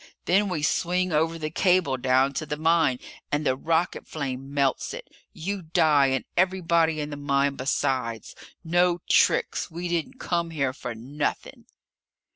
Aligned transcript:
Then 0.25 0.49
we 0.49 0.63
swing 0.63 1.13
over 1.13 1.37
the 1.37 1.51
cable 1.51 1.95
down 1.95 2.33
to 2.33 2.45
the 2.47 2.57
mine 2.57 2.97
and 3.31 3.45
the 3.45 3.55
rocket 3.55 4.07
flame 4.07 4.51
melts 4.51 4.95
it! 4.95 5.07
You 5.31 5.61
die 5.61 6.07
and 6.07 6.25
everybody 6.35 6.99
in 6.99 7.11
the 7.11 7.15
mine 7.17 7.55
besides! 7.55 8.35
No 8.63 9.01
tricks! 9.07 9.69
We 9.69 9.87
didn't 9.87 10.19
come 10.19 10.49
here 10.49 10.73
for 10.73 10.95
nothing!" 10.95 11.67